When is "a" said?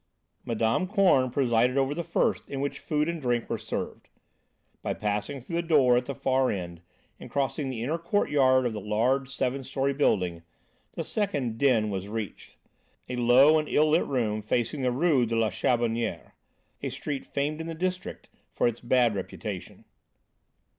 13.09-13.15, 16.81-16.89